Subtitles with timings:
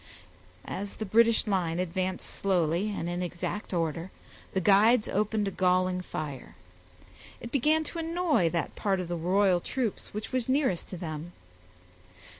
[0.65, 4.09] As the British line advanced slowly and in exact order,
[4.51, 6.55] the guides opened a galling fire.
[7.39, 11.33] It began to annoy that part of the royal troops which was nearest to them.